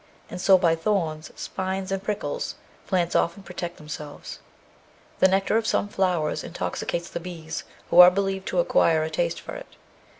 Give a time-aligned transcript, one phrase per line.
[0.31, 2.55] And so by thorns, spines, and prickles,
[2.87, 4.39] plants often protect themselves.
[5.19, 9.39] The nectar of some flowers intoxicates the bees, who are believed to acquire a taste
[9.39, 9.75] for it.